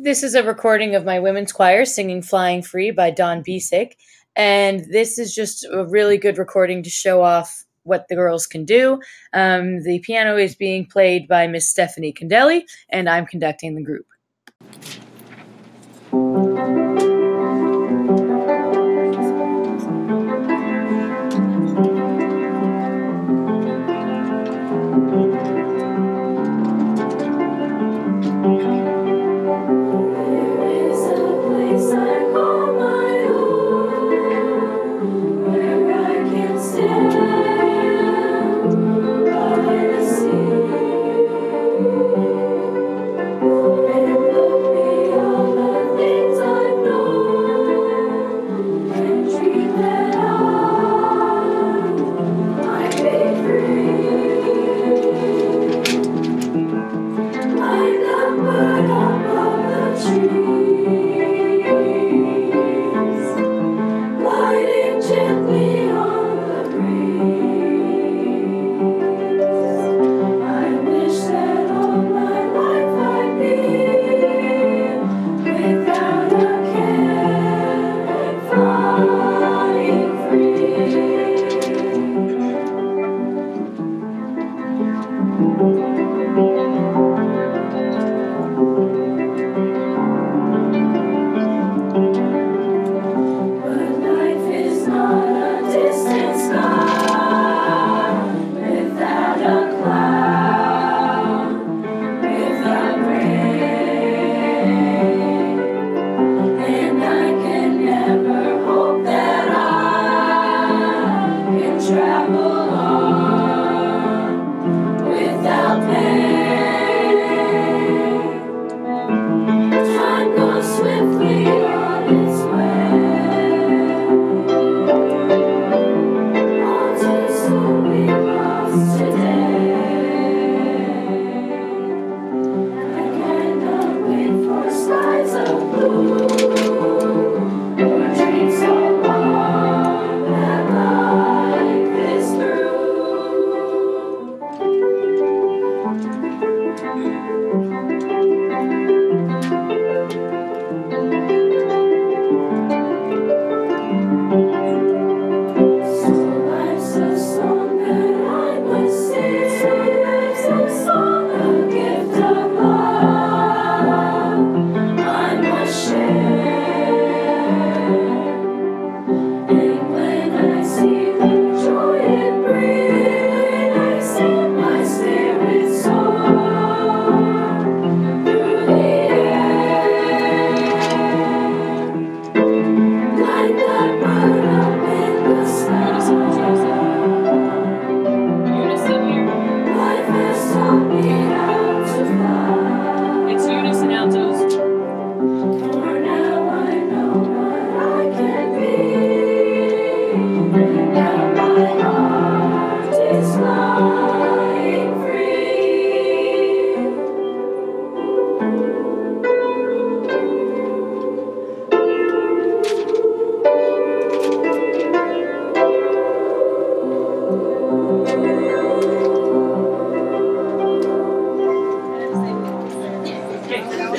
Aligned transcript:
This 0.00 0.22
is 0.22 0.36
a 0.36 0.44
recording 0.44 0.94
of 0.94 1.04
my 1.04 1.18
women's 1.18 1.50
choir 1.50 1.84
singing 1.84 2.22
Flying 2.22 2.62
Free 2.62 2.92
by 2.92 3.10
Don 3.10 3.42
Besig. 3.42 3.94
And 4.36 4.86
this 4.92 5.18
is 5.18 5.34
just 5.34 5.66
a 5.72 5.84
really 5.84 6.16
good 6.16 6.38
recording 6.38 6.84
to 6.84 6.90
show 6.90 7.20
off 7.20 7.64
what 7.82 8.06
the 8.06 8.14
girls 8.14 8.46
can 8.46 8.64
do. 8.64 9.00
Um, 9.32 9.82
the 9.82 9.98
piano 9.98 10.36
is 10.36 10.54
being 10.54 10.86
played 10.86 11.26
by 11.26 11.48
Miss 11.48 11.68
Stephanie 11.68 12.12
Condelli, 12.12 12.62
and 12.90 13.08
I'm 13.08 13.26
conducting 13.26 13.74
the 13.74 13.82
group. 13.82 14.06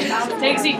Take 0.09 0.57
a 0.57 0.59
seat. 0.59 0.79